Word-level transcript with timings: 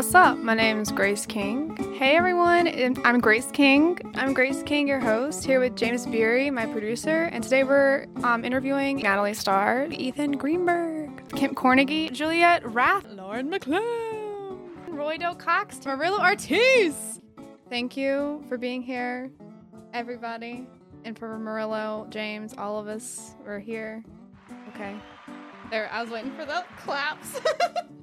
What's 0.00 0.14
up? 0.14 0.38
My 0.38 0.54
name 0.54 0.80
is 0.80 0.90
Grace 0.90 1.26
King. 1.26 1.76
Hey 1.98 2.16
everyone, 2.16 2.96
I'm 3.04 3.20
Grace 3.20 3.50
King. 3.50 3.98
I'm 4.14 4.32
Grace 4.32 4.62
King, 4.62 4.88
your 4.88 4.98
host, 4.98 5.44
here 5.44 5.60
with 5.60 5.76
James 5.76 6.06
Beery, 6.06 6.50
my 6.50 6.64
producer, 6.64 7.24
and 7.24 7.44
today 7.44 7.64
we're 7.64 8.06
um, 8.24 8.42
interviewing 8.42 8.96
Natalie 8.96 9.34
Starr, 9.34 9.88
Ethan 9.90 10.38
Greenberg, 10.38 11.28
Kim 11.36 11.54
Cornegie, 11.54 12.10
Juliet 12.12 12.64
Rath, 12.64 13.04
Lauren 13.10 13.50
McLeod, 13.50 14.58
Roy 14.88 15.18
Doe 15.18 15.34
Cox, 15.34 15.84
Marilla 15.84 16.22
Ortiz. 16.22 17.20
Thank 17.68 17.94
you 17.94 18.42
for 18.48 18.56
being 18.56 18.80
here, 18.80 19.30
everybody. 19.92 20.66
And 21.04 21.18
for 21.18 21.38
Marillo, 21.38 22.08
James, 22.08 22.54
all 22.56 22.78
of 22.78 22.88
us, 22.88 23.34
we're 23.44 23.58
here. 23.58 24.02
Okay. 24.68 24.96
There, 25.70 25.90
I 25.92 26.00
was 26.00 26.10
waiting 26.10 26.32
for 26.32 26.46
the 26.46 26.64
claps. 26.78 27.38